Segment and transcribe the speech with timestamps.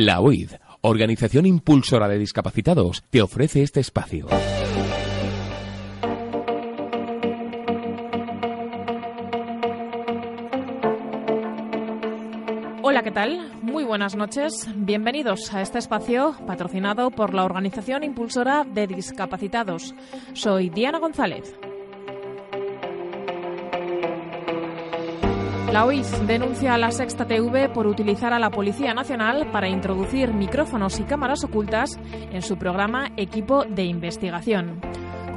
[0.00, 0.52] La OID
[0.82, 4.28] Organización Impulsora de Discapacitados, te ofrece este espacio.
[12.80, 13.52] Hola, ¿qué tal?
[13.60, 14.68] Muy buenas noches.
[14.76, 19.96] Bienvenidos a este espacio patrocinado por la Organización Impulsora de Discapacitados.
[20.32, 21.58] Soy Diana González.
[25.72, 30.32] La OIS denuncia a la Sexta TV por utilizar a la Policía Nacional para introducir
[30.32, 31.98] micrófonos y cámaras ocultas
[32.32, 34.80] en su programa Equipo de Investigación.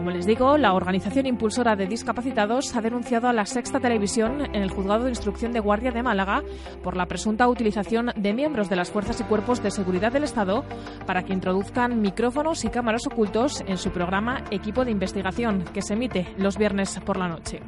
[0.01, 4.63] Como les digo, la organización impulsora de discapacitados ha denunciado a la Sexta Televisión en
[4.63, 6.41] el Juzgado de Instrucción de Guardia de Málaga
[6.81, 10.65] por la presunta utilización de miembros de las fuerzas y cuerpos de seguridad del Estado
[11.05, 15.93] para que introduzcan micrófonos y cámaras ocultos en su programa Equipo de Investigación, que se
[15.93, 17.61] emite los viernes por la noche.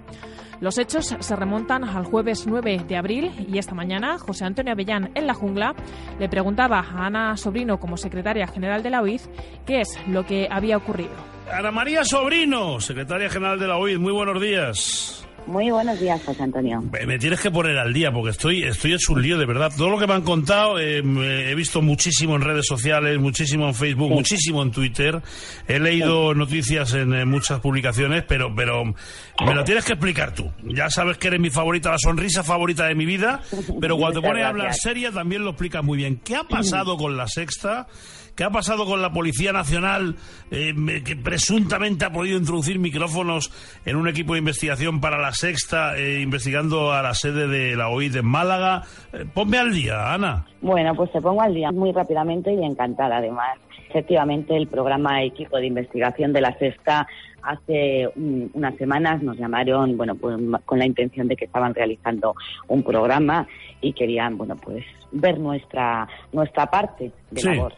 [0.59, 5.11] Los hechos se remontan al jueves 9 de abril y esta mañana José Antonio Avellán
[5.13, 5.75] en la jungla
[6.19, 9.21] le preguntaba a Ana Sobrino como secretaria general de la OID
[9.67, 11.32] qué es lo que había ocurrido.
[11.51, 15.23] Ana María Sobrino, secretaria general de la OID, muy buenos días.
[15.45, 16.81] Muy buenos días, José Antonio.
[17.05, 19.71] Me tienes que poner al día porque estoy, estoy hecho un lío, de verdad.
[19.75, 23.75] Todo lo que me han contado eh, he visto muchísimo en redes sociales, muchísimo en
[23.75, 25.21] Facebook, muchísimo en Twitter.
[25.67, 30.49] He leído noticias en, muchas publicaciones, pero, pero me lo tienes que explicar tú.
[30.63, 33.41] Ya sabes que eres mi favorita, la sonrisa favorita de mi vida,
[33.81, 36.21] pero cuando te pones a hablar seria también lo explicas muy bien.
[36.23, 37.87] ¿Qué ha pasado con la sexta?
[38.35, 40.15] ¿Qué ha pasado con la Policía Nacional
[40.49, 40.73] eh,
[41.05, 43.51] que presuntamente ha podido introducir micrófonos
[43.85, 47.89] en un equipo de investigación para la sexta, eh, investigando a la sede de la
[47.89, 48.81] OID en Málaga?
[49.13, 50.47] Eh, ponme al día, Ana.
[50.61, 53.59] Bueno, pues te pongo al día muy rápidamente y encantada además.
[53.89, 57.05] Efectivamente, el programa Equipo de Investigación de la Sexta
[57.43, 62.33] hace unas semanas nos llamaron, bueno, pues con la intención de que estaban realizando
[62.67, 63.47] un programa
[63.79, 67.73] y querían, bueno, pues ver nuestra nuestra parte de labor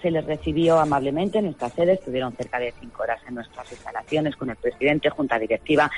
[0.00, 4.36] se les recibió amablemente en nuestra sede, estuvieron cerca de cinco horas en nuestras instalaciones
[4.36, 5.90] con el presidente, junta directiva,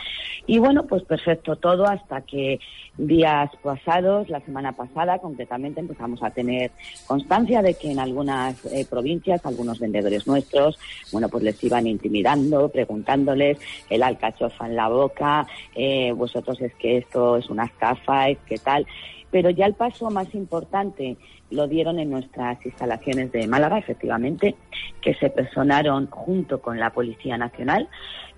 [0.46, 2.58] y bueno, pues perfecto todo hasta que
[2.98, 6.72] días pasados, la semana pasada concretamente, empezamos a tener
[7.06, 10.78] constancia de que en algunas eh, provincias, algunos vendedores nuestros,
[11.12, 16.98] bueno, pues les iban intimidando, preguntándoles el alcachofa en la boca, eh, vosotros es que
[16.98, 18.84] esto es una estafa, es que tal,
[19.30, 21.16] pero ya el paso más importante
[21.50, 24.56] lo dieron en nuestras instalaciones de Málaga, efectivamente,
[25.00, 27.88] que se personaron junto con la Policía Nacional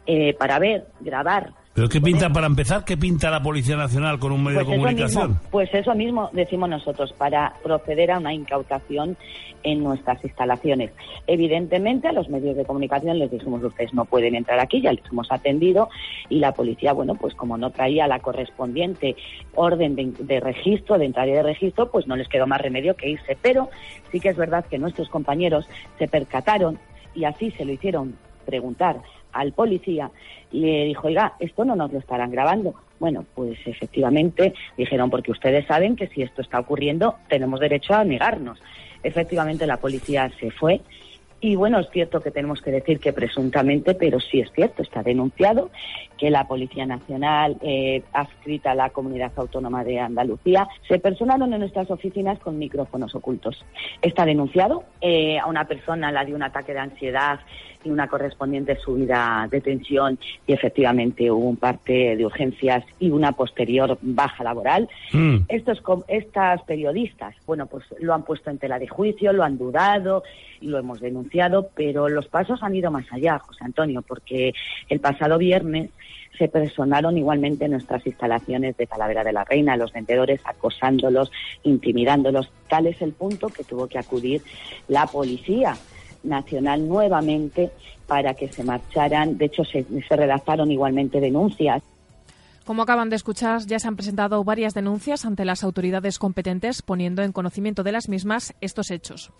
[0.06, 4.32] eh, para ver, grabar ¿Pero qué pinta, para empezar, qué pinta la Policía Nacional con
[4.32, 5.41] un medio de pues comunicación?
[5.50, 9.16] pues eso mismo decimos nosotros, para proceder a una incautación
[9.62, 10.91] en nuestras instalaciones.
[11.26, 15.06] Evidentemente, a los medios de comunicación les dijimos, ustedes no pueden entrar aquí, ya les
[15.10, 15.88] hemos atendido,
[16.28, 19.16] y la policía, bueno, pues como no traía la correspondiente
[19.54, 22.94] orden de, de registro, de entrada y de registro, pues no les quedó más remedio
[22.94, 23.38] que irse.
[23.41, 23.70] Pero
[24.12, 25.66] sí que es verdad que nuestros compañeros
[25.98, 26.78] se percataron
[27.14, 29.00] y así se lo hicieron preguntar
[29.32, 30.10] al policía
[30.52, 32.74] le dijo, oiga, esto no nos lo estarán grabando.
[32.98, 38.04] Bueno, pues efectivamente dijeron, porque ustedes saben que si esto está ocurriendo, tenemos derecho a
[38.04, 38.60] negarnos.
[39.02, 40.80] Efectivamente, la policía se fue.
[41.41, 45.03] Y bueno, es cierto que tenemos que decir que presuntamente, pero sí es cierto, está
[45.03, 45.71] denunciado
[46.19, 51.61] que la Policía Nacional, eh, adscrita a la Comunidad Autónoma de Andalucía, se personaron en
[51.61, 53.65] nuestras oficinas con micrófonos ocultos.
[54.03, 57.41] Está denunciado eh, a una persona, la de un ataque de ansiedad
[57.84, 63.33] y una correspondiente subida de tensión y efectivamente hubo un parte de urgencias y una
[63.33, 64.89] posterior baja laboral.
[65.12, 65.39] Mm.
[65.49, 70.22] Estos, estas periodistas, bueno, pues lo han puesto en tela de juicio, lo han dudado
[70.60, 71.29] y lo hemos denunciado,
[71.74, 74.53] pero los pasos han ido más allá, José Antonio, porque
[74.88, 75.91] el pasado viernes
[76.38, 81.30] se personaron igualmente en nuestras instalaciones de Talavera de la Reina, los vendedores acosándolos,
[81.65, 82.50] intimidándolos.
[82.68, 84.42] Tal es el punto que tuvo que acudir
[84.88, 85.77] la policía
[86.22, 87.71] nacional nuevamente
[88.06, 89.38] para que se marcharan.
[89.38, 91.83] De hecho, se, redactaron igualmente denuncias.
[92.65, 97.22] Como acaban de escuchar, ya se han presentado varias denuncias ante las autoridades competentes poniendo
[97.22, 99.33] en conocimiento de las mismas estos hechos.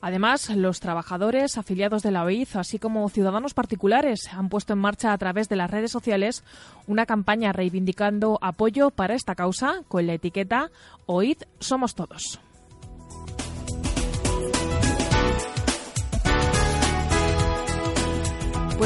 [0.00, 5.12] Además, los trabajadores afiliados de la OID, así como ciudadanos particulares, han puesto en marcha
[5.12, 6.44] a través de las redes sociales
[6.86, 10.70] una campaña reivindicando apoyo para esta causa con la etiqueta
[11.06, 12.40] OID Somos Todos.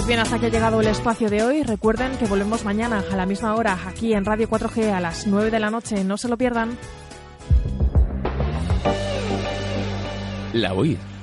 [0.07, 1.63] Bien, hasta que ha llegado el espacio de hoy.
[1.63, 5.51] Recuerden que volvemos mañana a la misma hora aquí en Radio 4G a las 9
[5.51, 6.05] de la noche.
[6.05, 6.79] No se lo pierdan.
[10.53, 10.97] La OID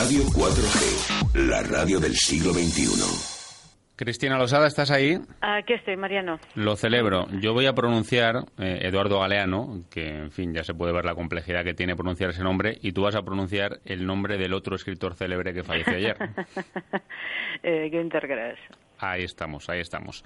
[0.00, 3.96] Radio 4G, la radio del siglo XXI.
[3.96, 5.18] Cristina Losada, ¿estás ahí?
[5.42, 6.38] Aquí estoy, Mariano.
[6.54, 7.26] Lo celebro.
[7.42, 11.14] Yo voy a pronunciar eh, Eduardo Galeano, que en fin ya se puede ver la
[11.14, 14.74] complejidad que tiene pronunciar ese nombre, y tú vas a pronunciar el nombre del otro
[14.74, 16.16] escritor célebre que falleció ayer.
[17.62, 18.58] eh, Günther Grass.
[19.00, 20.24] Ahí estamos, ahí estamos.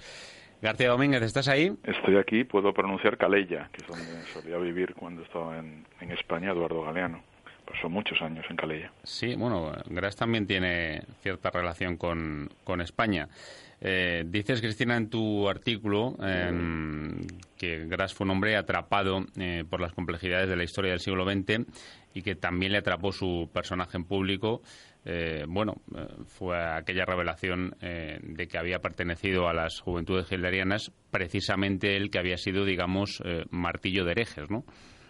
[0.61, 1.75] García Domínguez, ¿estás ahí?
[1.83, 6.51] Estoy aquí, puedo pronunciar Calella, que es donde solía vivir cuando estaba en, en España
[6.51, 7.34] Eduardo Galeano
[7.65, 8.91] pasó muchos años en Calella.
[9.03, 13.27] Sí, bueno, Gras también tiene cierta relación con, con España.
[13.81, 16.51] Eh, dices, Cristina, en tu artículo eh,
[17.57, 21.25] que Gras fue un hombre atrapado eh, por las complejidades de la historia del siglo
[21.25, 21.65] XX
[22.13, 24.61] y que también le atrapó su personaje en público.
[25.07, 30.91] Eh, bueno, eh, fue aquella revelación eh, de que había pertenecido a las juventudes hitlerianas,
[31.11, 33.21] precisamente él que había sido, digamos,
[33.51, 34.65] martillo de herejes, ¿no?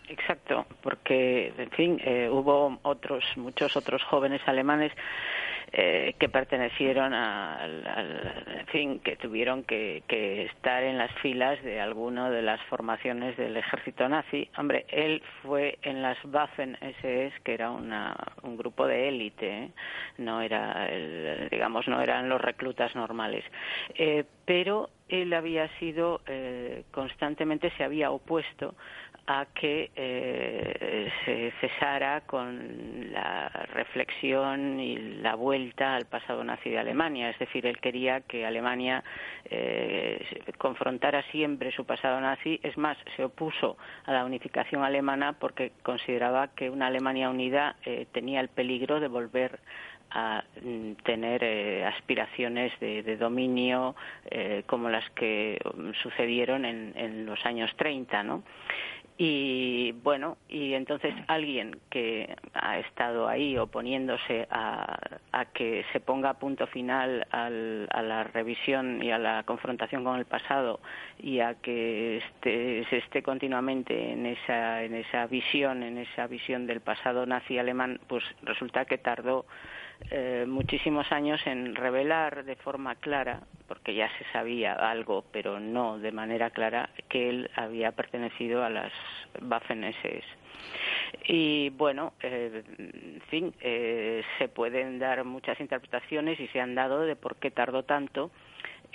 [0.08, 4.92] Exacto, porque, en fin, eh, hubo otros, muchos otros jóvenes alemanes
[5.72, 7.84] eh, que pertenecieron al,
[8.60, 10.04] en fin, que tuvieron que,
[10.46, 14.48] estar en las filas de alguna de las formaciones del ejército nazi.
[14.58, 19.72] Hombre, él fue en las Waffen-SS, que era una, un grupo de élite, ¿eh?
[20.18, 23.44] no era, el, digamos, no eran los reclutas normales.
[23.96, 28.76] Eh, pero él había sido eh, constantemente se había opuesto
[29.28, 36.78] a que eh, se cesara con la reflexión y la vuelta al pasado nazi de
[36.78, 37.30] Alemania.
[37.32, 39.04] Es decir, él quería que Alemania
[39.46, 40.24] eh,
[40.58, 42.60] confrontara siempre su pasado nazi.
[42.62, 48.06] Es más, se opuso a la unificación alemana porque consideraba que una Alemania unida eh,
[48.12, 49.60] tenía el peligro de volver
[50.12, 53.96] a mm, tener eh, aspiraciones de, dominio
[54.30, 58.44] eh, como las que um, sucedieron en, en, los años 30, ¿no?
[59.18, 65.00] Y bueno, y entonces alguien que ha estado ahí oponiéndose a,
[65.54, 70.26] que se ponga punto final al, a la revisión y a la confrontación con el
[70.26, 70.82] pasado
[71.18, 76.68] y a que esté, se esté continuamente en esa, en esa visión, en esa visión
[76.68, 79.46] del pasado nazi alemán, pues resulta que tardó
[80.12, 85.98] eh, muchísimos años en revelar de forma clara, porque ya se sabía algo, pero no
[85.98, 88.92] de manera clara, que él había pertenecido a las
[89.42, 90.24] Waffen-SS.
[91.28, 97.02] Y bueno, eh, en fin, eh, se pueden dar muchas interpretaciones y se han dado
[97.02, 98.32] de por qué tardó tanto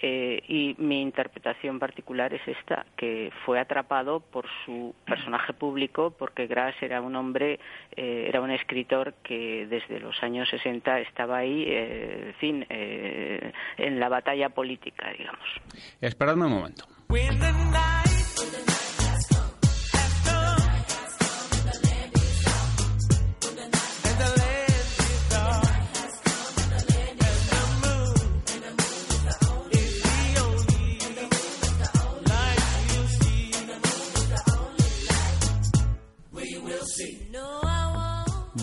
[0.02, 6.46] eh, y mi interpretación particular es esta, que fue atrapado por su personaje público, porque
[6.46, 7.60] Grass era un hombre,
[7.96, 13.52] eh, era un escritor que desde los años 60 estaba ahí, eh, en fin, eh,
[13.76, 15.48] en la batalla política, digamos.
[16.00, 16.86] Esperadme un momento.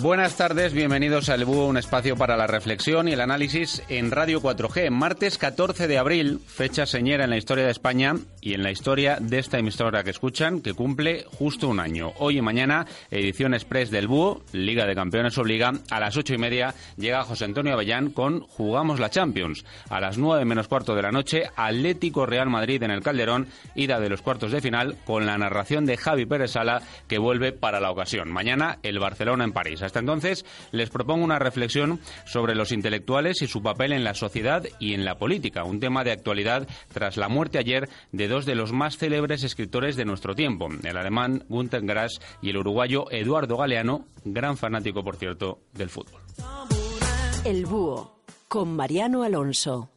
[0.08, 4.42] Buenas tardes, bienvenidos al Búho, un espacio para la reflexión y el análisis en Radio
[4.42, 4.90] 4G.
[4.90, 9.18] Martes 14 de abril, fecha señera en la historia de España y en la historia
[9.20, 12.14] de esta emisora que escuchan, que cumple justo un año.
[12.20, 15.74] Hoy y mañana, edición express del Búho, Liga de Campeones Obliga.
[15.92, 19.66] A las ocho y media llega José Antonio Avellán con Jugamos la Champions.
[19.90, 24.00] A las nueve menos cuarto de la noche, Atlético Real Madrid en el Calderón, ida
[24.00, 27.82] de los cuartos de final, con la narración de Javi Pérez Sala, que vuelve para
[27.82, 28.32] la ocasión.
[28.32, 29.82] Mañana, el Barcelona en París.
[29.82, 34.64] Hasta entonces, les propongo una reflexión sobre los intelectuales y su papel en la sociedad
[34.80, 38.56] y en la política, un tema de actualidad tras la muerte ayer de dos de
[38.56, 43.58] los más célebres escritores de nuestro tiempo, el alemán Günter Grass y el uruguayo Eduardo
[43.58, 46.22] Galeano, gran fanático, por cierto, del fútbol.
[47.46, 49.97] El Búho, con Mariano Alonso.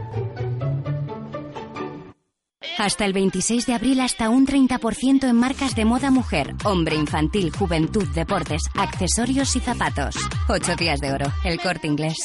[2.77, 7.51] Hasta el 26 de abril hasta un 30% en marcas de moda mujer, hombre infantil,
[7.51, 10.15] juventud, deportes, accesorios y zapatos.
[10.47, 12.17] Ocho días de oro, el corte inglés.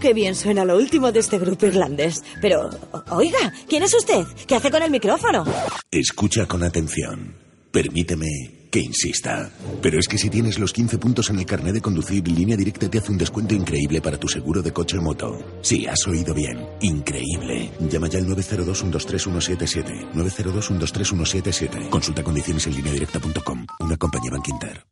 [0.00, 2.22] Qué bien suena lo último de este grupo irlandés.
[2.40, 2.70] Pero,
[3.10, 4.24] oiga, ¿quién es usted?
[4.46, 5.44] ¿Qué hace con el micrófono?
[5.90, 7.36] Escucha con atención.
[7.70, 9.50] Permíteme que insista.
[9.80, 12.90] Pero es que si tienes los 15 puntos en el carnet de conducir, Línea Directa
[12.90, 15.38] te hace un descuento increíble para tu seguro de coche o moto.
[15.62, 16.58] Sí, has oído bien.
[16.82, 17.70] Increíble.
[17.88, 20.12] Llama ya al 902-123-177.
[20.12, 21.88] 902-123-177.
[21.88, 23.66] Consulta condiciones en lineadirecta.com.
[23.80, 24.84] Una compañía Bankinter.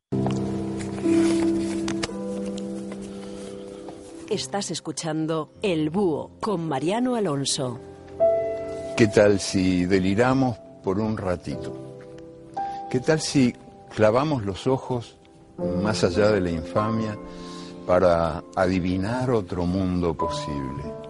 [4.30, 7.78] Estás escuchando El Búho con Mariano Alonso.
[8.96, 11.84] ¿Qué tal si deliramos por un ratito?
[12.90, 13.52] ¿Qué tal si
[13.94, 15.16] clavamos los ojos
[15.82, 17.16] más allá de la infamia
[17.86, 21.03] para adivinar otro mundo posible?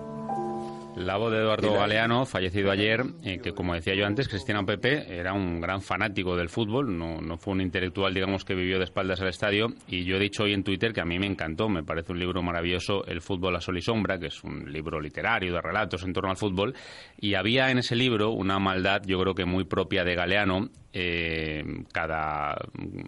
[0.96, 5.18] La voz de Eduardo Galeano, fallecido ayer, eh, que como decía yo antes, Cristiano Pepe
[5.18, 8.84] era un gran fanático del fútbol, no, no fue un intelectual, digamos, que vivió de
[8.84, 11.68] espaldas al estadio, y yo he dicho hoy en Twitter que a mí me encantó,
[11.68, 15.00] me parece un libro maravilloso, El fútbol a sol y sombra, que es un libro
[15.00, 16.74] literario de relatos en torno al fútbol,
[17.18, 21.64] y había en ese libro una maldad, yo creo que muy propia de Galeano, eh,
[21.92, 22.54] cada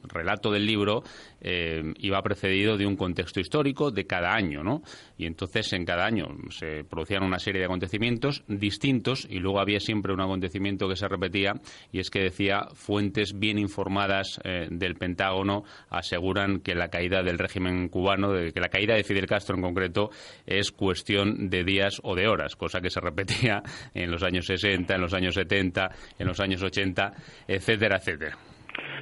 [0.09, 1.05] relato del libro
[1.41, 4.83] eh, iba precedido de un contexto histórico de cada año, ¿no?
[5.17, 9.81] Y entonces en cada año se producían una serie de acontecimientos distintos y luego había
[9.81, 11.53] siempre un acontecimiento que se repetía
[11.93, 17.39] y es que decía fuentes bien informadas eh, del Pentágono aseguran que la caída del
[17.39, 20.11] régimen cubano, de, que la caída de Fidel Castro en concreto
[20.47, 23.63] es cuestión de días o de horas, cosa que se repetía
[23.95, 27.13] en los años 60, en los años 70, en los años 80,
[27.47, 28.37] etc etcétera, etcétera.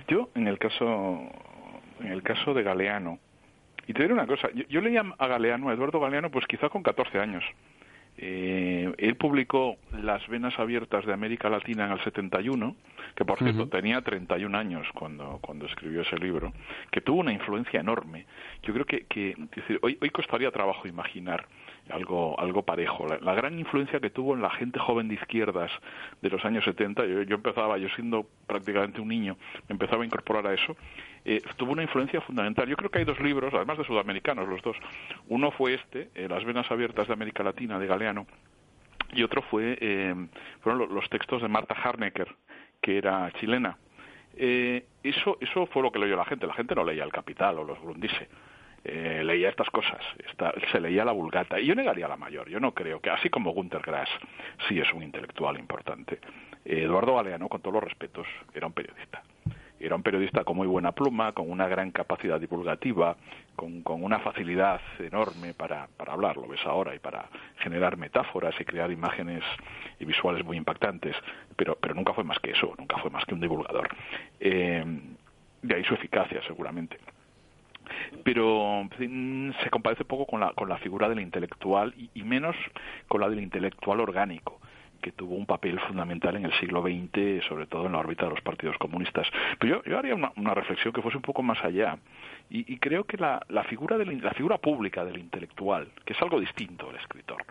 [0.09, 0.85] Yo, en el caso,
[2.01, 3.19] en el caso de Galeano,
[3.87, 6.83] y te diré una cosa, yo, leía a Galeano, a Eduardo Galeano, pues quizá con
[6.83, 7.45] 14 años.
[8.17, 12.77] Eh, él publicó Las venas abiertas de América Latina en el 71,
[13.17, 16.53] que por cierto tenía 31 años cuando, cuando escribió ese libro,
[16.91, 18.27] que tuvo una influencia enorme.
[18.63, 21.47] Yo creo que, que decir, hoy, hoy costaría trabajo imaginar
[21.91, 23.07] algo, algo parejo.
[23.07, 25.71] La, gran influencia que tuvo en la gente joven de izquierdas
[26.23, 29.37] de los años 70, yo, yo empezaba, yo siendo prácticamente un niño,
[29.69, 30.77] me empezaba a incorporar a eso,
[31.25, 32.69] eh, tuvo una influencia fundamental.
[32.69, 34.77] Yo creo que hay dos libros, además de sudamericanos, los dos.
[35.29, 38.27] Uno fue este, eh, Las venas abiertas de América Latina, de Galeano,
[39.13, 40.15] y otro fue, eh,
[40.61, 42.35] fueron los textos de Marta Harnecker,
[42.81, 43.79] que era chilena.
[44.37, 46.47] eso, eso fue lo que leyó la gente.
[46.47, 48.29] La gente no leía El Capital o los Grundise
[48.85, 50.01] eh, leía estas cosas,
[50.71, 53.53] se leía la Vulgata, y yo negaría la mayor, yo no creo que, así como
[53.53, 54.11] Gunter Grass
[54.69, 56.19] sí es un intelectual importante,
[56.65, 59.23] Eduardo Galeano, con todos los respetos, era un periodista.
[59.81, 63.17] Era un periodista con muy buena pluma, con una gran capacidad divulgativa,
[63.57, 68.65] con, una facilidad enorme para, para hablar, lo ves ahora, y para generar metáforas y
[68.65, 69.43] crear imágenes
[69.99, 71.17] y visuales muy impactantes,
[71.57, 73.89] pero, pero nunca fue más que eso, nunca fue más que un divulgador.
[74.41, 74.85] Eh,
[75.63, 76.99] de ahí su eficacia, seguramente
[78.23, 78.89] pero
[79.63, 82.57] se compadece poco con la, con la figura del intelectual y, menos
[83.09, 84.61] con la del intelectual orgánico
[85.03, 88.31] que tuvo un papel fundamental en el siglo XX, sobre todo en la órbita de
[88.31, 89.27] los partidos comunistas.
[89.59, 91.99] Pero yo, yo haría una, reflexión que fuese un poco más allá.
[92.49, 96.41] Y, creo que la, la, figura del, la figura pública del intelectual, que es algo
[96.41, 97.45] distinto del escritor,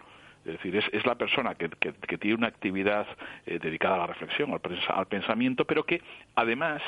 [0.45, 3.07] es decir, es, es la persona que, que, tiene una actividad
[3.45, 6.01] eh, dedicada a la reflexión, al, al, pensamiento, pero que
[6.35, 6.81] además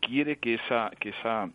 [0.00, 1.50] quiere que esa, que esa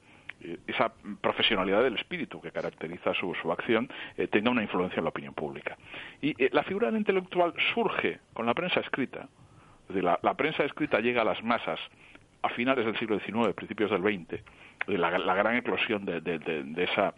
[0.68, 0.92] esa
[1.22, 5.34] profesionalidad del espíritu que caracteriza su, su acción eh, tenga una influencia en la opinión
[5.34, 5.78] pública.
[6.22, 9.28] Y eh, la figura del intelectual surge con la prensa escrita.
[9.90, 11.80] la, prensa escrita llega a las masas
[12.42, 14.42] a finales del siglo XIX, principios del XX,
[14.88, 17.14] la, la gran eclosión de, de, de esa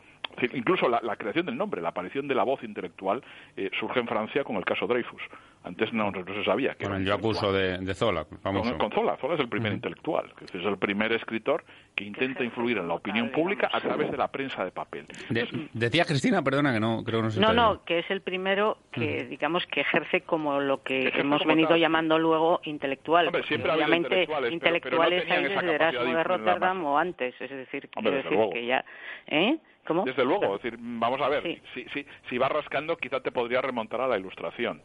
[0.54, 3.24] Incluso la, creación del nombre, la aparición de la voz intelectual,
[3.56, 5.22] eh, surge en Francia con el caso Dreyfus.
[5.64, 8.76] Antes no, se sabía que Con el acuso de, de, Zola, famoso.
[8.80, 11.64] Con, Zola, Zola es el primer intelectual, que es el primer escritor
[11.96, 15.06] que intenta influir en la opinión pública a través de la prensa de papel.
[15.74, 19.66] decía Cristina, perdona que no creo no No, no, que es el primero que, digamos,
[19.68, 23.28] que ejerce como lo que hemos venido llamando luego intelectual.
[23.28, 28.84] obviamente intelectuales, hay desde Erasmo de Rotterdam o antes, es decir, quiero decir que ya...
[29.28, 29.60] ¿eh?
[30.06, 34.02] Desde luego, decir, vamos a ver, si, si, si vas rascando quizá te podría remontar
[34.02, 34.82] a la ilustración.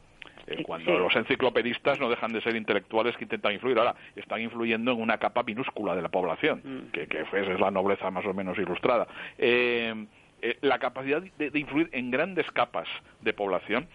[0.47, 3.79] eh, cuando los enciclopedistas no dejan de ser intelectuales que intentan influir.
[3.79, 6.93] Ahora, están influyendo en una capa minúscula de la población, mm.
[6.93, 9.07] que, que es la nobleza más o menos ilustrada.
[9.38, 10.07] Eh,
[10.43, 12.87] eh, la capacidad de, influir en grandes capas
[13.23, 13.88] de población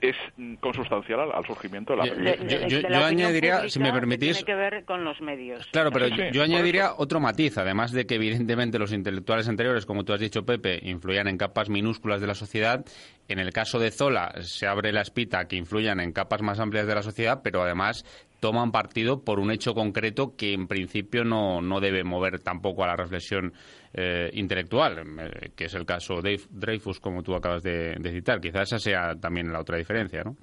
[0.00, 0.16] es
[0.60, 2.66] consustancial al, surgimiento de la.
[2.66, 4.44] Yo, añadiría, si me permitís...
[4.44, 5.66] Tiene que ver con los medios.
[5.72, 10.12] Claro, pero yo, añadiría otro matiz, además de que evidentemente los intelectuales anteriores, como tú
[10.12, 12.84] has dicho, Pepe, influían en capas minúsculas de la sociedad.
[13.28, 16.86] En el caso de Zola se abre la espita que influyan en capas más amplias
[16.86, 18.04] de la sociedad, pero además
[18.40, 22.88] toman partido por un hecho concreto que en principio no, no debe mover tampoco a
[22.88, 23.52] la reflexión
[23.92, 28.40] eh, intelectual, eh, que es el caso de Dreyfus, como tú acabas de, citar.
[28.40, 30.36] Quizás esa sea también la otra diferencia, ¿no?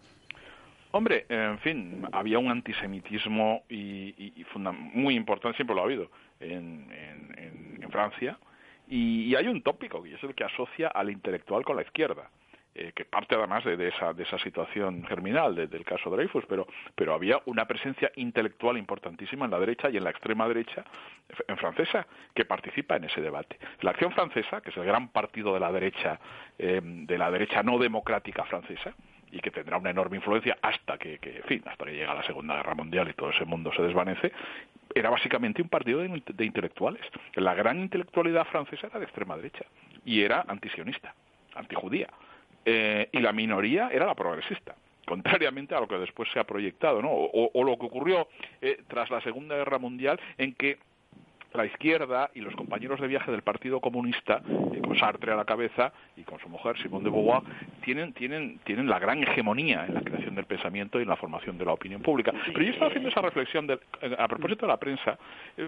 [0.92, 4.34] Hombre, en fin, había un antisemitismo y,
[4.94, 6.88] muy importante, siempre lo ha habido, en,
[7.92, 8.38] Francia,
[8.88, 12.30] y, hay un tópico, y es el que asocia al intelectual con la izquierda.
[12.80, 17.16] Eh, que parte además de, esa, de esa situación germinal del caso Dreyfus, pero, pero
[17.16, 20.86] había una presencia intelectual importantísima en la derecha y en la extrema derecha
[21.48, 22.06] en francesa
[22.36, 23.58] que participa en ese debate.
[23.82, 26.20] La Acción Francesa, que es el gran partido de la derecha,
[26.60, 28.94] eh, de la derecha no democrática francesa,
[29.32, 31.18] y que tendrá una enorme influencia hasta que,
[31.48, 34.32] fin, hasta que llega la Segunda Guerra Mundial y todo ese mundo se desvanece,
[34.94, 37.02] era básicamente un partido de, de intelectuales.
[37.34, 39.66] La gran intelectualidad francesa era de extrema derecha
[40.06, 41.16] y era antisionista,
[41.56, 42.08] antijudía.
[42.70, 47.02] Eh, y la minoría era la progresista contrariamente a lo que después se ha proyectado,
[47.02, 47.10] ¿no?
[47.10, 48.28] O, lo que ocurrió
[48.62, 50.78] eh, tras la Segunda Guerra Mundial, en que
[51.54, 54.42] la izquierda y los compañeros de viaje del Partido Comunista,
[54.74, 57.42] eh, con Sartre a la cabeza y con su mujer Simone de Beauvoir,
[57.86, 61.58] tienen, tienen, tienen la gran hegemonía en la creación del pensamiento y en la formación
[61.58, 62.34] de la opinión pública.
[62.48, 65.18] Pero yo estaba haciendo esa reflexión a propósito de la prensa,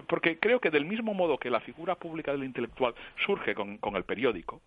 [0.06, 2.92] porque creo que del mismo modo que la figura pública del intelectual
[3.24, 4.60] surge con el periódico,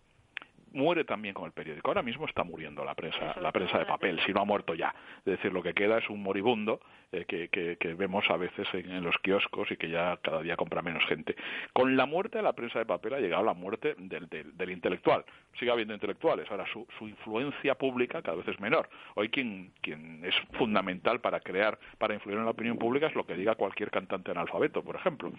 [0.74, 1.89] muere también con el periódico.
[1.89, 4.94] Ahora mismo está muriendo la prensa, la prensa de papel, si no ha muerto ya.
[5.20, 6.80] Es decir, lo que queda es un moribundo
[7.12, 10.82] eh, que, que, vemos a veces en, los kioscos y que ya cada día compra
[10.82, 11.36] menos gente.
[11.72, 15.24] Con la muerte de la prensa de papel ha llegado la muerte del, del, intelectual.
[15.60, 18.89] Sigue habiendo intelectuales, ahora su, su, influencia pública cada vez es menor.
[19.13, 23.25] Hoy quien, quien es fundamental para crear, para influir en la opinión pública es lo
[23.25, 25.31] que diga cualquier cantante analfabeto, por ejemplo.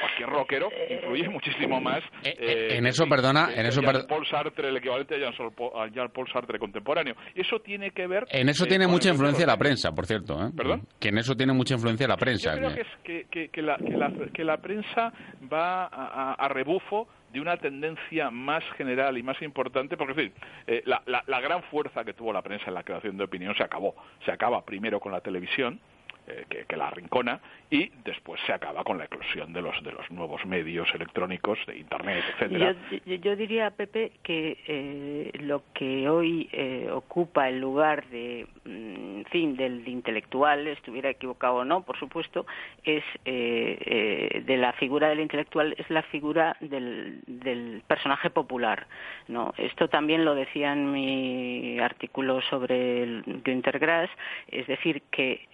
[0.00, 2.02] Cualquier rockero influye muchísimo más.
[2.24, 7.14] Eh, eh, en eso, perdona, en eso, Paul Sartre, el equivalente a Jean-Paul Sartre contemporáneo.
[7.34, 8.26] Eso tiene que ver...
[8.30, 10.50] En eso tiene mucha influencia la prensa, por cierto.
[10.56, 10.86] ¿Perdón?
[11.18, 12.54] eso tiene mucha influencia la prensa.
[12.54, 12.68] Yo
[13.04, 15.12] creo que, la, prensa
[15.52, 20.32] va a, rebufo de una tendencia más general y más importante, porque en
[20.66, 23.94] eh, la, gran fuerza que tuvo la prensa en la creación de opinión se acabó.
[24.24, 25.80] Se acaba primero con la televisión,
[26.28, 30.10] eh, que, la arrincona y después se acaba con la eclosión de los de los
[30.10, 32.76] nuevos medios electrónicos de internet etcétera.
[33.04, 39.56] Yo, diría Pepe que eh, lo que hoy eh, ocupa el lugar de mm, fin
[39.56, 42.46] del intelectual estuviera equivocado o no por supuesto
[42.84, 48.86] es de la figura del intelectual es la figura del, del personaje popular
[49.26, 54.10] no esto también lo decía en mi artículo sobre el Günter Grass
[54.48, 55.46] es decir que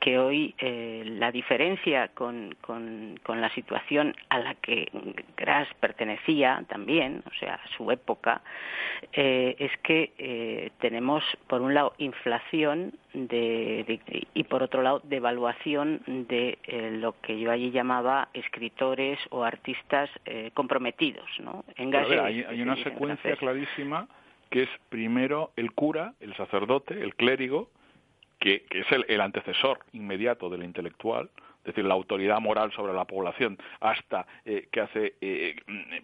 [0.00, 4.88] que hoy eh, la diferencia con, con, la situación a la que
[5.36, 8.42] Gras pertenecía también, o sea, a su época,
[9.12, 14.00] eh, es que eh, tenemos, por un lado, inflación de,
[14.34, 16.58] y, por otro lado, devaluación de
[17.00, 20.10] lo que yo allí llamaba escritores o artistas
[20.54, 21.28] comprometidos.
[21.40, 21.64] ¿no?
[21.76, 24.06] hay, hay una secuencia clarísima
[24.50, 27.68] que es primero el cura, el sacerdote, el clérigo,
[28.46, 31.28] que, es el, antecesor inmediato del intelectual,
[31.58, 35.56] es decir, la autoridad moral sobre la población, hasta eh, que hace eh,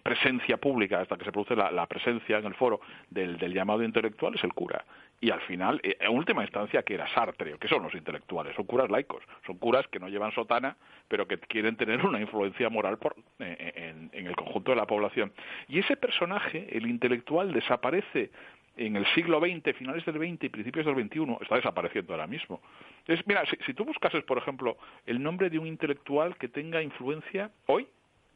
[0.03, 4.43] presencia pública, hasta que se produce la, presencia en el foro del, llamado intelectual, es
[4.43, 4.83] el cura.
[5.21, 8.65] Y al final, eh, en última instancia, que era Sartre, que son los intelectuales, son
[8.65, 10.75] curas laicos, son curas que no llevan sotana,
[11.07, 15.31] pero que quieren tener una influencia moral por, en el conjunto de la población.
[15.69, 18.31] Y ese personaje, el intelectual, desaparece
[18.75, 22.61] en el siglo XX, finales del XX y principios del XXI, está desapareciendo ahora mismo.
[23.07, 26.81] Es, mira, si, si tú buscases, por ejemplo, el nombre de un intelectual que tenga
[26.81, 27.87] influencia hoy,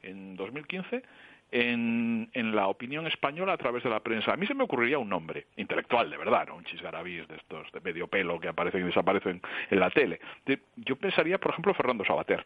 [0.04, 1.04] en 2015,
[1.51, 4.33] en, en, la opinión española a través de la prensa.
[4.33, 6.55] A mí se me ocurriría un nombre intelectual, de verdad, ¿no?
[6.55, 10.19] un chisgarabís de estos de medio pelo que aparecen y desaparecen en la tele.
[10.75, 12.45] yo pensaría, por ejemplo, Fernando Sabater.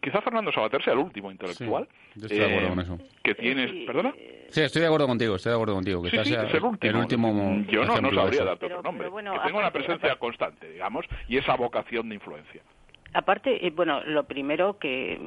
[0.00, 2.98] quizá Fernando Sabater sea el último intelectual estoy de acuerdo con eso.
[3.22, 3.86] que tienes...
[3.86, 4.14] ¿Perdona?
[4.48, 6.02] Sí, estoy de acuerdo contigo, estoy de acuerdo contigo.
[6.02, 7.64] Quizás sea el último.
[7.68, 9.08] yo no, no sabría darte otro nombre.
[9.08, 12.62] que tenga una presencia constante, digamos, y esa vocación de influencia.
[13.14, 15.20] Aparte, eh, bueno, lo primero que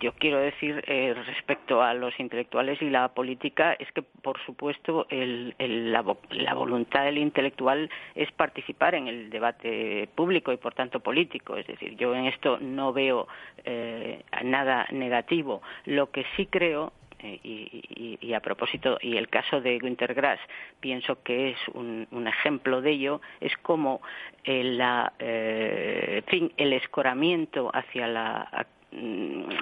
[0.00, 5.06] yo quiero decir eh, respecto a los intelectuales y la política es que, por supuesto,
[5.10, 11.56] la, voluntad del intelectual es participar en el debate público y, por tanto, político.
[11.56, 13.26] Es decir, yo en esto no veo
[13.64, 15.60] eh, nada negativo.
[15.86, 16.92] Lo que sí creo
[17.24, 20.40] y, a propósito, y el caso de Günter Grass
[20.80, 24.02] pienso que es un, ejemplo de ello, es como
[24.44, 24.80] el,
[25.18, 28.66] eh, fin, el escoramiento hacia la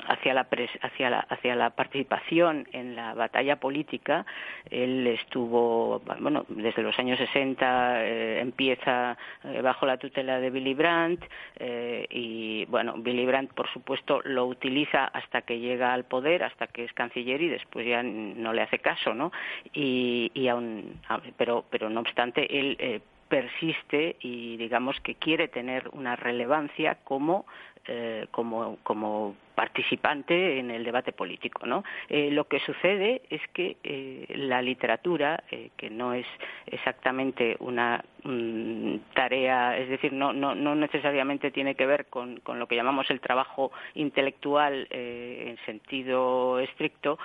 [0.06, 0.46] hacia la,
[0.82, 4.26] hacia la, la participación en la batalla política.
[4.70, 10.74] Él estuvo, bueno, desde los años 60 eh, empieza eh, bajo la tutela de Billy
[10.74, 11.24] Brandt
[11.58, 16.66] eh, y, bueno, Billy Brandt, por supuesto, lo utiliza hasta que llega al poder, hasta
[16.66, 19.32] que es canciller y después ya no le hace caso, ¿no?
[19.72, 21.00] Y, y aún,
[21.36, 27.46] pero, pero no obstante, él persiste y digamos que quiere tener una relevancia como
[27.86, 31.66] eh, como, como participante en el debate político.
[31.66, 31.84] ¿no?
[32.08, 36.26] Eh, lo que sucede es que eh, la literatura, eh, que no es
[36.66, 42.58] exactamente una mm, tarea, es decir, no, no, no, necesariamente tiene que ver con, con,
[42.58, 47.18] lo que llamamos el trabajo intelectual en sentido estricto,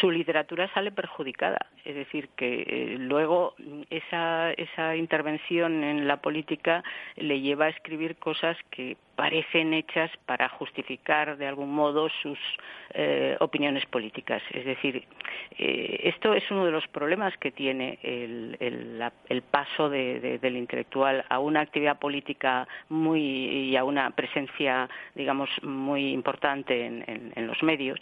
[0.00, 1.66] su literatura sale perjudicada.
[1.84, 3.54] Es decir, que luego
[3.90, 6.82] esa, esa intervención en la política
[7.16, 12.38] le lleva a escribir cosas que parecen hechas para justificar de algún modo sus
[12.94, 14.42] eh, opiniones políticas.
[14.50, 15.04] Es decir,
[15.58, 21.60] eh, esto es uno de los problemas que tiene el, paso del intelectual a una
[21.60, 28.00] actividad política muy y a una presencia, digamos, muy importante en los medios.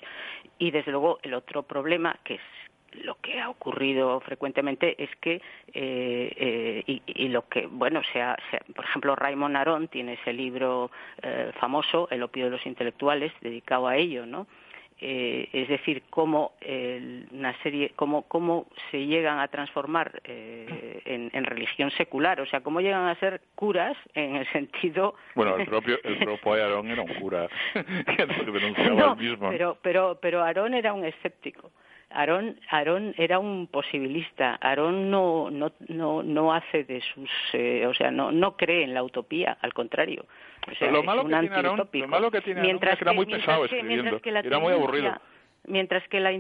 [0.60, 2.57] Y desde luego el otro problema que es
[2.92, 5.40] lo que ha ocurrido frecuentemente es que
[5.72, 8.36] eh, eh, y, lo que bueno sea,
[8.74, 10.90] por ejemplo Raymond Aron tiene ese libro
[11.22, 14.46] eh, famoso El opio de los intelectuales dedicado a ello no
[15.00, 16.54] es decir cómo
[17.30, 23.06] una serie cómo cómo se llegan a transformar en, religión secular o sea cómo llegan
[23.06, 27.48] a ser curas en el sentido bueno el propio el propio Aarón era un cura
[27.74, 29.50] que denunciaba mismo.
[29.50, 31.70] pero pero pero Aarón era un escéptico
[32.10, 32.56] Aarón,
[33.16, 34.58] era un posibilista.
[34.60, 38.94] Aarón no, no, no, no hace de sus, eh, o sea, no, no cree en
[38.94, 40.24] la utopía, al contrario.
[40.80, 43.64] lo, malo que tiene Aarón, lo malo que tiene mientras es que era muy pesado
[43.64, 45.12] escribiendo, era muy aburrido.
[45.66, 46.30] mientras que la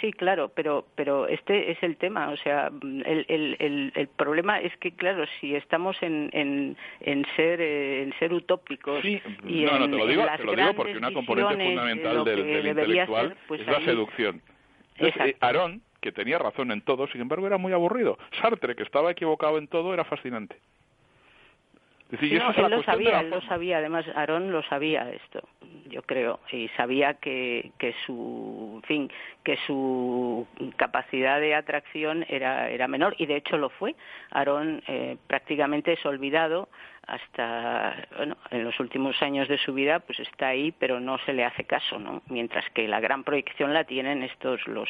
[0.00, 2.30] sí claro pero pero este es el tema.
[2.30, 7.60] O sea el, el, el, problema es que claro si estamos en en, en ser
[7.60, 10.96] eh, en ser utópicos sí, y no, no te lo digo te lo digo porque
[10.96, 14.40] una componente fundamental del, del intelectual pues es la seducción
[15.00, 18.18] entonces, Aarón, que tenía razón en todo, sin embargo, era muy aburrido.
[18.40, 20.56] Sartre, que estaba equivocado en todo, era fascinante.
[22.10, 25.48] Decir, él lo sabía, él lo sabía, además Aarón lo sabía esto,
[25.88, 29.08] yo creo, y sabía que, que su, fin,
[29.44, 33.94] que su capacidad de atracción era, era menor, y de hecho lo fue.
[34.32, 36.68] Aarón eh, prácticamente es olvidado
[37.10, 41.32] hasta bueno, en los últimos años de su vida pues está ahí pero no se
[41.32, 44.88] le hace caso no mientras que la gran proyección la tienen estos los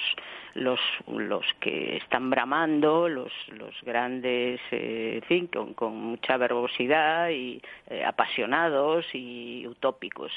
[0.54, 7.62] los los que están bramando los los grandes eh, fin con, con mucha verbosidad y
[7.88, 10.30] eh, apasionados y utópicos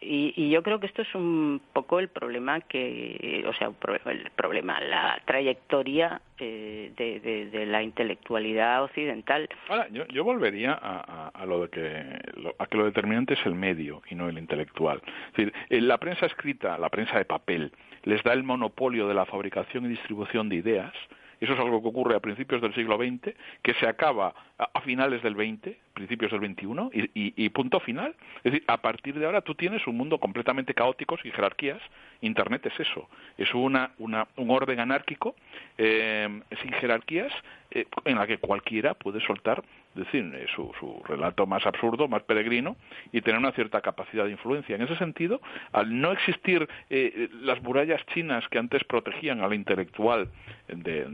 [0.00, 4.80] y, yo creo que esto es un poco el problema que, o sea, el problema,
[4.80, 9.48] la trayectoria eh, de, la intelectualidad occidental.
[9.68, 14.02] Ahora, yo, yo volvería a, lo de que a que lo determinante es el medio
[14.10, 15.00] y no el intelectual.
[15.36, 19.86] Decir, la prensa escrita, la prensa de papel, les da el monopolio de la fabricación
[19.86, 20.92] y distribución de ideas
[21.40, 25.22] eso es algo que ocurre a principios del siglo XX, que se acaba a, finales
[25.22, 28.14] del XX, principios del XXI, y, punto final.
[28.38, 31.80] Es decir, a partir de ahora tú tienes un mundo completamente caótico, sin jerarquías.
[32.20, 35.34] Internet es eso, es una, una un orden anárquico,
[35.78, 36.28] eh,
[36.62, 37.32] sin jerarquías,
[37.70, 39.62] eh, en la que cualquiera puede soltar
[39.94, 42.76] decir, eh, su, su, relato más absurdo, más peregrino,
[43.12, 44.76] y tener una cierta capacidad de influencia.
[44.76, 45.40] En ese sentido,
[45.72, 50.28] al no existir eh, las murallas chinas que antes protegían al intelectual
[50.68, 51.06] de,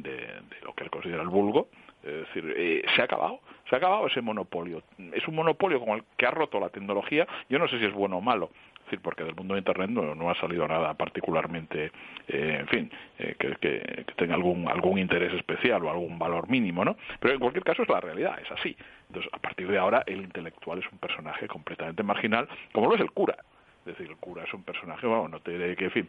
[0.64, 1.68] lo que él considera el vulgo,
[2.02, 4.82] es eh, se ha acabado, se ha acabado ese monopolio.
[5.12, 7.26] Es un monopolio como el que ha roto la tecnología.
[7.48, 8.50] Yo no sé si es bueno o malo,
[8.90, 11.92] decir, porque del mundo de Internet no, ha salido nada particularmente,
[12.28, 16.96] eh, en fin, eh, que, tenga algún, algún interés especial o algún valor mínimo, ¿no?
[17.20, 18.76] Pero en cualquier caso es la realidad, es así.
[19.08, 23.00] Entonces, a partir de ahora, el intelectual es un personaje completamente marginal, como lo es
[23.00, 23.36] el cura.
[23.80, 26.08] Es decir, el cura es un personaje, bueno, no te diré que, en fin.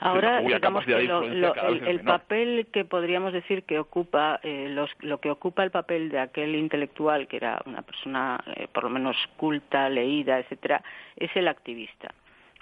[0.00, 4.94] Ahora, digamos que lo- lo- el, el papel que podríamos decir que ocupa, eh, los-
[5.00, 8.90] lo que ocupa el papel de aquel intelectual, que era una persona eh, por lo
[8.90, 10.82] menos culta, leída, etcétera,
[11.16, 12.12] es el activista.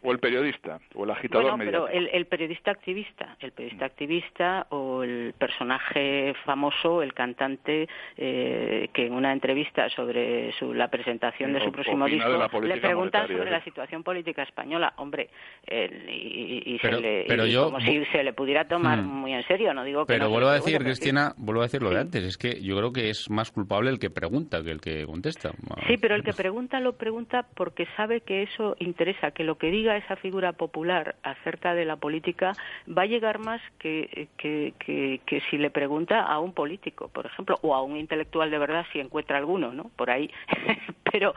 [0.03, 1.99] O el periodista, o el agitador Bueno, pero mediático.
[2.09, 7.87] el, el periodista activista, el periodista activista o el personaje famoso, el cantante,
[8.17, 12.29] eh, que en una entrevista sobre su- la presentación de su O- próximo disco
[12.63, 13.51] le preguntan sobre sí.
[13.51, 14.93] la situación política española.
[14.97, 15.29] Hombre,
[15.67, 18.99] eh, y, y se Pero- le, pero y yo- como si se le pudiera tomar
[19.03, 19.07] Hmm.
[19.07, 21.01] muy en serio, no digo que Pero no, vuelvo a pero decir, pero sí.
[21.01, 23.91] Cristina, vuelvo a decir lo de antes, es que yo creo que es más culpable
[23.91, 25.51] el que pregunta que el que contesta.
[25.87, 29.71] Sí, pero el que pregunta lo pregunta porque sabe que eso interesa, que lo que
[29.71, 32.53] diga esa figura popular acerca de la política
[32.89, 37.57] va a llegar más que, que, que- si le pregunta a un político, por ejemplo,
[37.63, 39.91] o a un intelectual de verdad si encuentra alguno, ¿no?
[39.97, 40.31] Por ahí.
[41.13, 41.35] pero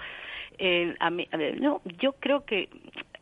[0.60, 1.28] eh, a mí,
[1.60, 2.70] no, yo creo que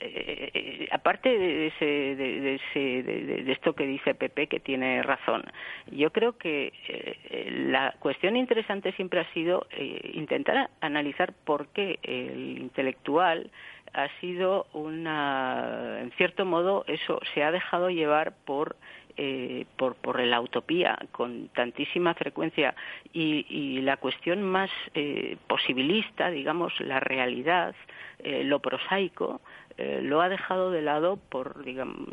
[0.04, 5.02] eh, eh, aparte de, ese, de, de ese- de- esto que dice Pepe, que tiene
[5.04, 5.44] razón,
[5.92, 12.00] yo creo que eh, la cuestión interesante siempre ha sido eh, intentar analizar por qué
[12.04, 13.50] el intelectual
[13.94, 18.76] ha sido una, en cierto modo, eso se ha dejado llevar por
[19.18, 22.74] eh, por, por la utopía con tantísima frecuencia
[23.12, 27.76] y, y la cuestión más eh, posibilista, digamos, la realidad,
[28.20, 29.42] eh, lo prosaico,
[29.84, 32.08] eh, lo ha dejado de lado por, digamos,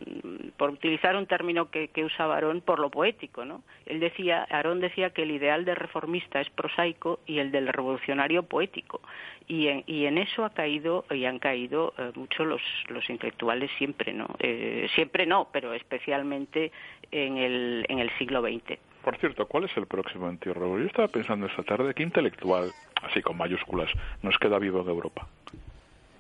[0.57, 3.63] por utilizar un término que, que usaba Aarón, por lo poético, ¿no?
[3.85, 8.45] Él decía, Aarón decía que el ideal del reformista es prosaico y el del revolucionario
[8.45, 9.03] poético.
[9.49, 13.71] Y en, y en eso ha caído y han caído eh, mucho los, los intelectuales
[13.77, 14.29] siempre, ¿no?
[14.39, 16.73] Eh, siempre no, pero especialmente
[17.11, 18.79] en el, en el siglo XX.
[19.05, 20.79] Por cierto, ¿cuál es el próximo entierro?
[20.79, 22.71] Yo estaba pensando esta tarde, ¿qué intelectual,
[23.03, 23.91] así con mayúsculas,
[24.23, 25.29] nos queda vivo en Europa?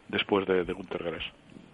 [0.09, 1.25] Después de, de Gunter Grass.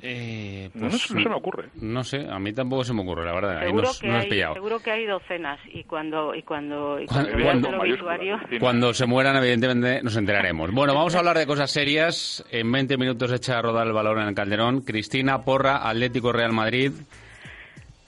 [0.06, 1.68] Eh, No, no pues, se- no se me ocurre.
[1.80, 3.58] No sé, a mí tampoco se me ocurre, la verdad.
[3.58, 4.54] Ahí Seguro nos, que, nos has hay, pillado.
[4.54, 8.40] seguro que hay docenas y cuando y cuando, y Cuando- cuando veas cuando- el obituario
[8.60, 10.70] Cuando se mueran, evidentemente, nos enteraremos.
[10.72, 12.44] Bueno, vamos a hablar de cosas serias.
[12.50, 14.82] En 20 minutos echa a rodar el balón en el Calderón.
[14.82, 16.92] Cristina Porra, Atlético Real Madrid.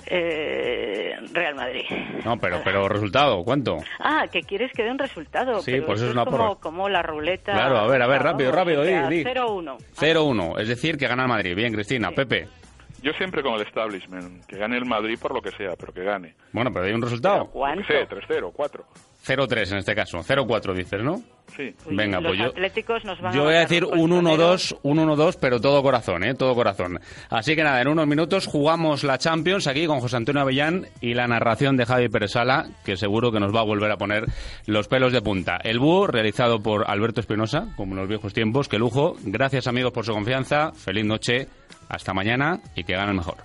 [0.07, 1.85] Eh, Real Madrid.
[2.25, 3.79] No, pero, pero resultado, ¿cuánto?
[4.01, 5.61] Ah, que quieres que dé un resultado.
[5.61, 6.61] Sí, pero pues esto es una como, porra.
[6.61, 7.53] como la ruleta.
[7.53, 9.25] Claro, a ver, a ver, rápido, rápido, o sea, di, di.
[9.25, 9.77] 0-1.
[9.97, 11.55] 0-1, es decir, que gana el Madrid.
[11.55, 12.11] Bien, Cristina.
[12.13, 12.49] Pepe.
[13.07, 16.03] Yo siempre con el establishment, que gane el Madrid por lo que sea, pero que
[16.03, 16.35] gane.
[16.51, 17.49] Bueno, pero hay un resultado.
[17.87, 18.85] Sea, 3-0, 4.
[19.25, 20.19] 0-3 en este caso.
[20.19, 21.21] 0-4 dices, ¿no?
[21.57, 21.73] Sí.
[21.89, 22.47] Venga, Los pues yo...
[22.47, 24.75] atléticos nos van Yo a voy a decir un colchoneros.
[24.75, 26.35] 1-2, un 1-2, pero todo corazón, ¿eh?
[26.35, 26.99] Todo corazón.
[27.31, 31.15] Así que nada, en unos minutos jugamos la Champions aquí con José Antonio Avellán y
[31.15, 34.25] la narración de Javi Pérez Sala, que seguro que nos va a volver a poner
[34.67, 35.59] los pelos de punta.
[35.63, 38.69] El búho, realizado por Alberto Espinosa, como en los viejos tiempos.
[38.69, 39.17] ¡Qué lujo!
[39.23, 40.73] Gracias, amigos, por su confianza.
[40.73, 41.47] Feliz noche.
[41.89, 43.37] Hasta mañana y que gane el mejor.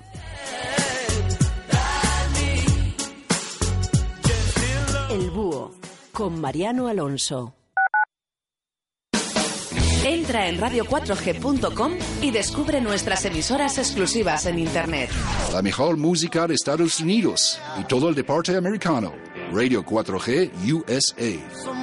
[5.09, 5.75] El Búho,
[6.13, 7.53] con Mariano Alonso.
[10.03, 15.11] Entra en radio4g.com y descubre nuestras emisoras exclusivas en Internet.
[15.53, 19.13] La mejor música de Estados Unidos y todo el deporte americano.
[19.51, 21.80] Radio 4G USA.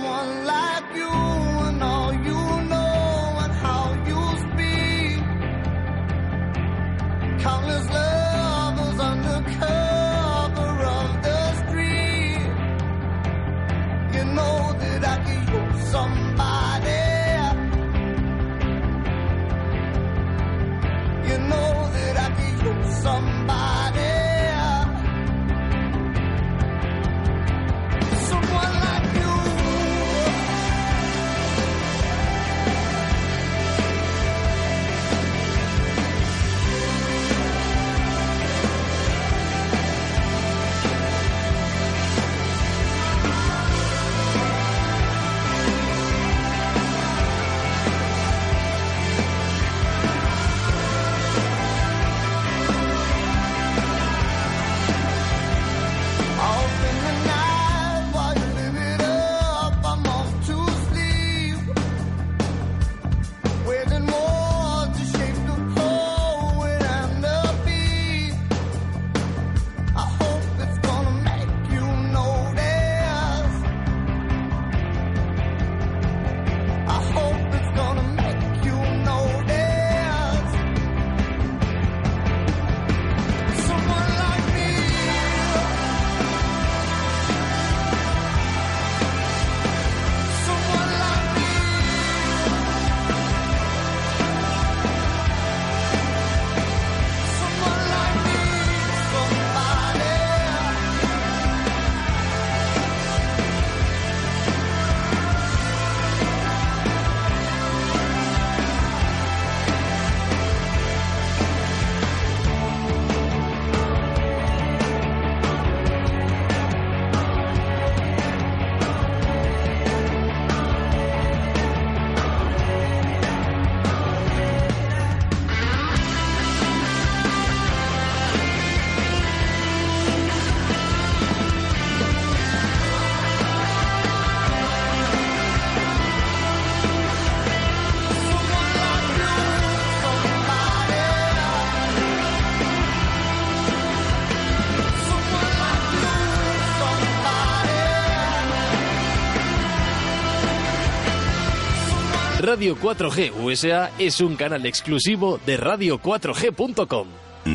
[152.58, 157.06] Radio 4G USA es un canal exclusivo de radio4g.com.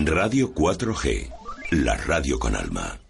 [0.05, 1.29] Radio 4G,
[1.71, 3.02] la radio con alma.